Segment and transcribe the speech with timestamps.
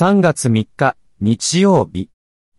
[0.00, 2.08] 3月3日、日曜日。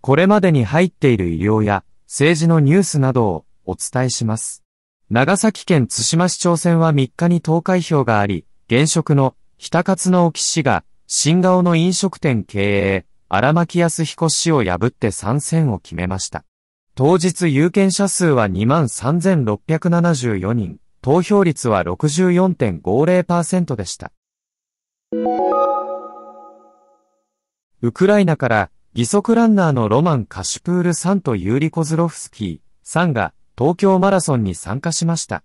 [0.01, 4.65] これまでに入っている医療や政治のニュースなどをお伝えします。
[5.09, 16.43] 長崎県津島市長選は3日に投開票があり、現職の北勝の沖氏が新顔の飲食店経営、荒牧康彦氏を破って参戦を決めました。
[16.93, 24.11] 当日有権者数は23,674人、投票率は64.50%でした。
[27.81, 35.43] ウクライナから義足ランナーのロマン・カシュプールさんとユーリ・コズロフスキーさんが東京マラソンに参加しました。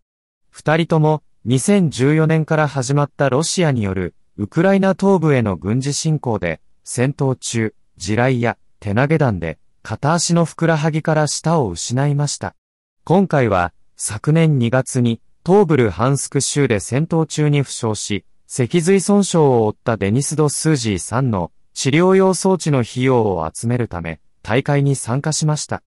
[0.50, 12.56] 二人とも2014年から始まったロシアによるウクライナ東部への軍事侵攻で戦闘中、地雷や手投げ弾で片足のふくらはぎから舌を失いました。
[13.04, 25.82] 今回は昨年2月に東部ルハンスク州で戦闘中に負傷し、脊髄損傷を負ったデニス・ド・スージーさんの治療用装置の費用を集めるため、大会に参加しました。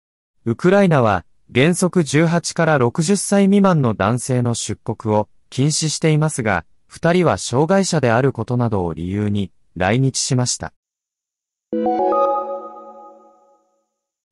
[0.44, 10.72] ウクライナは、原則18から60歳未満の男性の出国を禁止していますが、二人は障害者であることなどを理由に来日しました。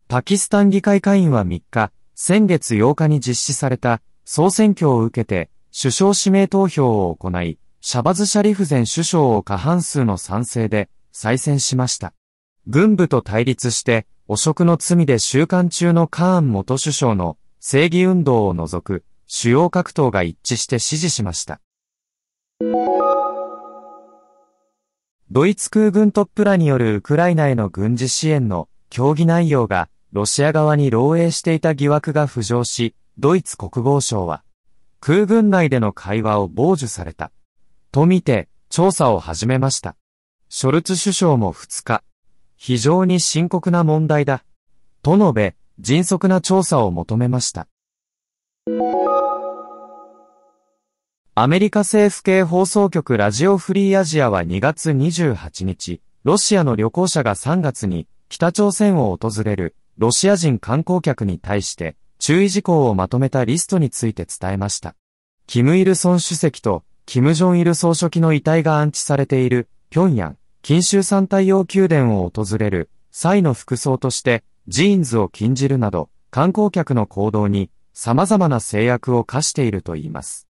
[0.09, 12.15] パキスタン議会会員は3日、先月8日に実施された総選挙を受けて首相指名投票を行い、シャバズ・シャリフ前首相を過半数の賛成で再選しました。
[12.67, 21.61] 軍部と対立して、汚職の罪で収監中のカーン元首相の正義運動を除く主要各党が一致して支持しました。
[25.31, 34.43] ドイツ空軍トップらによるウクライナへの軍事支援の協議内容がロシア側に漏洩していた疑惑が浮上し、ドイツ国防省は
[35.01, 37.33] 空軍内での会話を傍受された
[37.91, 39.97] とみて調査を始めました。
[40.55, 42.05] ショルツ首相も2日、
[42.59, 44.45] 非常に深刻な問題だ、
[45.03, 47.69] と述べ、迅速な調査を求めました。
[51.35, 64.97] アメリカ政府系放送局ラジオフリーアジアは2月28日、ロシアの旅行者が3月に北朝鮮を訪れるロシア人観光客に対して注意事項をまとめたリストについて伝えました。
[65.47, 80.47] キム・イルソン主席とキム・ジョン・イル総書記の遺体が安置されている平壌、錦繍山太陽宮殿を訪れる際の服装としてジーンズを禁じるなど観光客の行動に様々な制約を課しているといいます。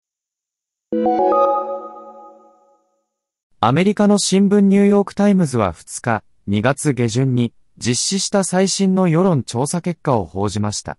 [3.59, 10.97] アメリカの新聞ニューヨークタイムズは2日、2月下旬に実施した最新の世論調査結果を報じました。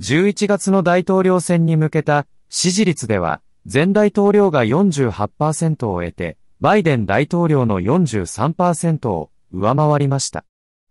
[0.00, 3.40] 11月の大統領選に向けた支持率では、
[3.72, 10.44] 前大統領が48%を得て、バイデン大統領の43%を上回りました。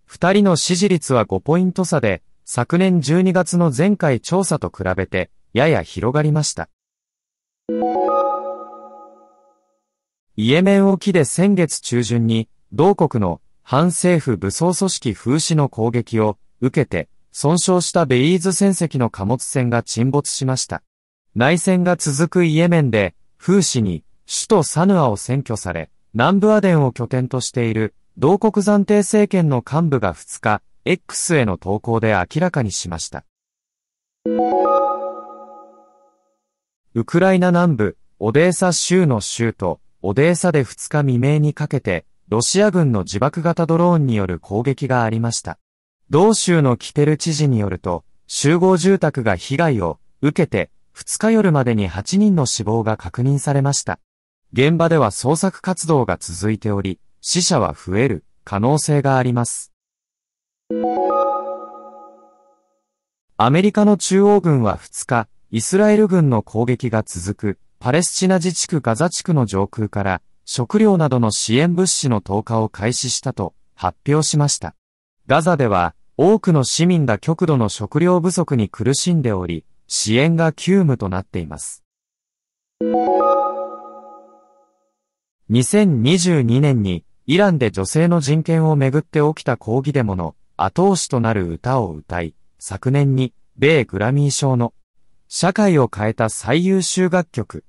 [0.06, 6.70] 二人の支持率は5ポイント差で、昨年12月の前回調査と比べて、やや広がりました。
[10.38, 20.82] イエメン沖で先月中旬に、同国の反政府武装組織風刺の攻撃を受けて、損傷したベイーズ船籍の貨物船が沈没しました。
[21.36, 33.24] 内戦が続くイエメンで、風刺に首都サヌアを占拠され、南部アデンを拠点としている同国暫定政権の幹部が2日、X への投稿で明らかにしました。
[36.94, 45.58] ウクライナ南部、オデーサ州の州都、オデーサで2日未明にかけて、ロシア軍の自爆型ドローンによる攻撃がありました。
[46.10, 54.00] 同州のキテル知事によると、集合住宅が被害を受けて、2日夜までに8人の死亡が確認されました。
[54.54, 59.74] 現場では捜索活動が続いており、死者は増える可能性があります。
[63.36, 74.76] アメリカの中央軍は2日、イスラエル軍の攻撃が続くパレスチナ自治区ガザ地区の上空から食料などの支援物資の投下を開始したと発表しました。
[75.28, 81.84] ガザでは多くの市民が極度の食料不足に苦しんでおり、支援が急務となっています。
[85.50, 94.74] 2022年にイランで女性の人権をめぐって起きた抗議デモの後押しとなる歌を歌い、昨年に米グラミー賞の
[95.30, 97.64] 社会を変えた最優秀楽曲、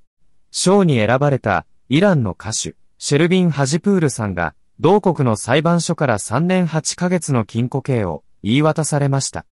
[0.50, 9.44] 賞に選ばれたイランの歌手、シェルビン・ハジプールさんが、同国の裁判所から3年8ヶ月の禁錮刑を言い渡されました。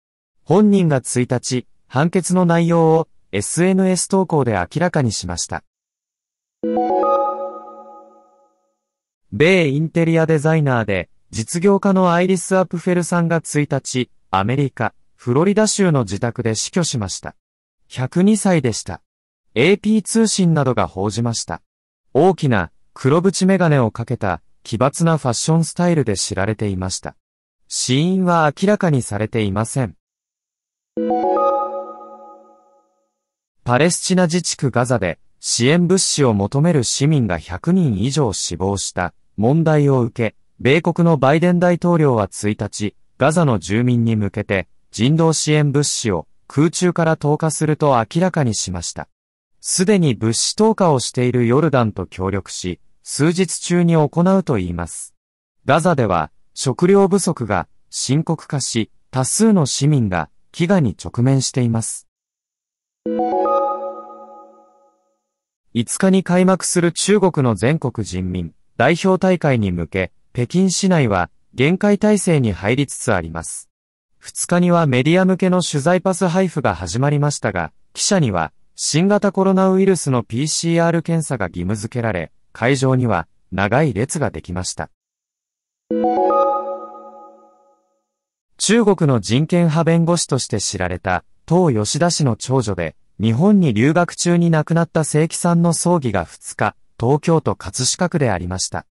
[0.45, 5.65] 本人が1日、判決の内容を SNS 投稿で明らかにしました。
[9.37, 17.35] 米インテリアデザイナーで、実業家のアイリス・アプフェルさんが1日、アメリカ、フロリダ州の自宅で死去しました。
[17.91, 19.03] 102歳でした。
[19.57, 21.63] AP 通信などが報じました。
[22.13, 27.17] 大きな黒縁メガネをかけた奇抜なファッションスタイルで知られていました。
[27.67, 29.97] 死因は明らかにされていません。
[33.65, 49.09] パレスチナ自治区ガザで支援物資を求める市民が100人以上死亡した問題を受け、米国のバイデン大統領は1日、ガザの住民に向けて人道支援物資を空中から投下すると明らかにしました。
[49.61, 55.15] すでに物資投下をしているヨルダンと協力し、数日中に行うと言います。
[55.65, 62.07] ガザでは食料不足が深刻化し、多数の市民が飢餓に直面しています。
[65.75, 73.71] 5日に開幕する中国の全国人民代表大会に向け、北京市内は限界体制に入りつつあります。
[74.21, 84.91] 2日にはメディア向けの取材パス配布が始まりましたが、記者には新型コロナウイルスの PCR 検査が義務付けられ、会場には長い列ができました。
[88.57, 98.87] 中国の人権派弁護士として知られた、東吉田氏の長女で、日本に留学中に亡くなった正規さんの葬儀が2日、東京都葛飾区でありました。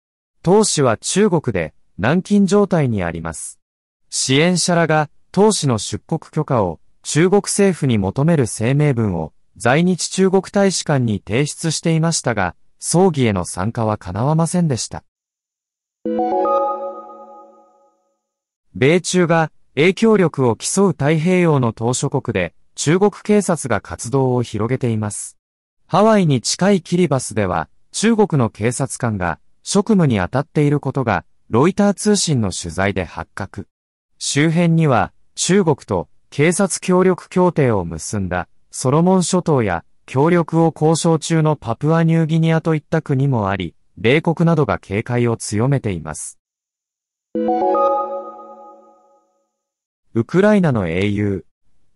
[0.42, 3.60] 当氏は中国で軟禁状態にあります。
[4.08, 15.04] 支援者らが当氏の出国許可を中国政府に求める声明文を在日中国大使館に提出していましたが、葬儀への参加は叶わませんでした。
[18.74, 25.36] 米中が影響力を競う太平洋の島諸国で中国警察が活動を広げています。
[25.86, 33.66] ハワイに近いキリバスでは中国の警察官が職務に当たっていることがロイター通信の取材で発覚。
[34.18, 46.38] 周辺には中国と警察協力協定を結んだソロモン諸島や協力を交渉中のパプアニューギニアといった国もあり、米国などが警戒を強めています。
[50.14, 51.44] ウクライナの英雄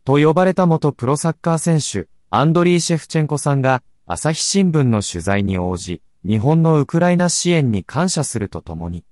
[0.04, 9.02] と呼ばれた元プロサッカー選手、アンドリー・シェフチェンコさんが朝日新聞の取材に応じ、日本のウクライナ支援に感謝するとともに、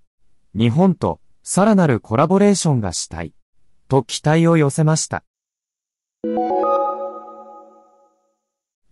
[0.54, 3.32] 日本とさらなるコラボレーションがしたい、
[3.88, 5.24] と期待を寄せました。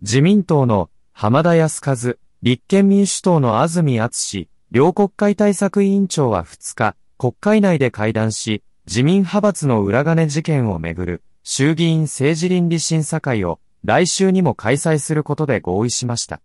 [0.01, 16.41] 自民党の浜田康和、立憲民主党の安住敦両国会対策委員長は2日、国会内で会談し、自民派閥の裏金事件をめぐる衆議院政治倫理審査会を来週にも開催することで合意しました。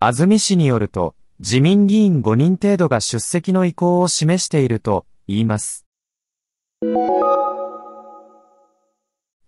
[0.00, 5.84] 安住氏によると、自民議員5人程度が出席の意向を示していると言います。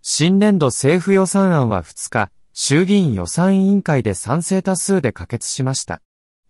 [0.03, 6.03] 新年度政府予算案は2日、衆議院予算委員会で賛成多数で可決しました。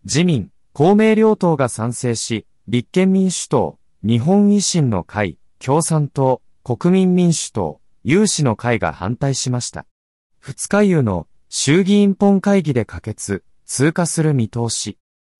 [0.04, 9.84] 自民、公明両党が賛成し、立憲民主党、日本維新の会、共産党、国民民主党、有志の会が反対しました。
[10.42, 14.96] 二日湯の衆議院本会議で可決、通過する見通し。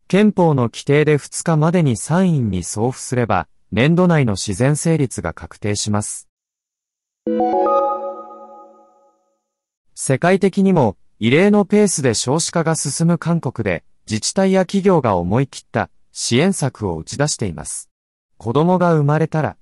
[0.08, 6.28] 憲法の規定で2日までに参院に送付すれば、年度内の自然成立が確定します。
[9.94, 17.88] 世界的にも異例のペースで少子化が進む韓国で自治体や企業が思い切った支援策を打ち出しています。
[18.36, 19.56] 子供が生まれたら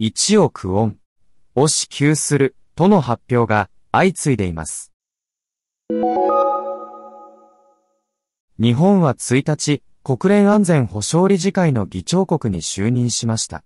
[0.00, 0.98] 1億ウォン
[1.54, 4.92] を支給するとの発表が相次いでいます。
[8.58, 13.62] 日本は1日、国連安全保障理事会の議長国に就任しました。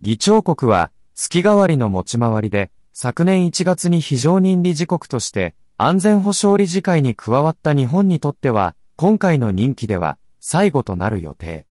[0.00, 11.66] 議長国は月替わりの持ち回りで昨年1月に非常任理事国として安全保障理事会に加わった日本にとっては、今回の任期では最後となる予定。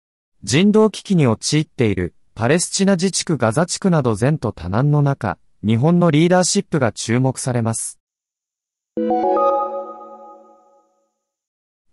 [0.43, 8.01] 人道危機に陥っているパレスチナ自治区ガザ地区など前途多難の中、日本のリーダーシップが注目されます。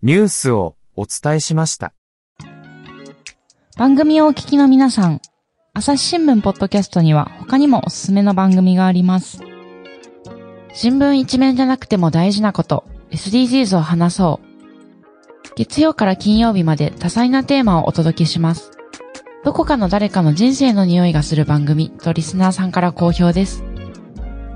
[0.01, 1.93] ニュースをお伝えしました。
[3.77, 5.21] 番組をお聞きの皆さん、
[5.73, 9.43] 朝日新聞ポッドキャストには他にもおすすめの番組があります。
[10.73, 15.55] 新聞一面じゃなくても大事なこと、SDGs を話そう。
[15.55, 18.78] 月曜から金曜日まで多彩なテーマをお届けします。
[19.43, 23.63] どこかの誰かの人生の匂いがする番組とリスナーさんから好評です。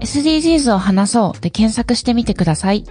[0.01, 2.83] SDGs を話そうで検索してみてください。